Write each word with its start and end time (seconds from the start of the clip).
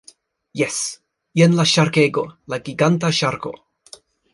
Jes. 0.61 0.77
Jen 1.41 1.55
la 1.61 1.67
ŝarkego. 1.75 2.27
La 2.55 2.63
giganta 2.71 3.17
ŝarko. 3.23 3.59